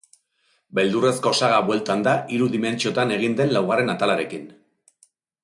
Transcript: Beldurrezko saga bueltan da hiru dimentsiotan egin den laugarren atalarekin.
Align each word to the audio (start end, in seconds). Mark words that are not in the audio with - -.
Beldurrezko 0.77 1.33
saga 1.39 1.59
bueltan 1.67 2.01
da 2.07 2.15
hiru 2.37 2.47
dimentsiotan 2.57 3.15
egin 3.19 3.37
den 3.43 3.55
laugarren 3.59 3.95
atalarekin. 3.97 4.51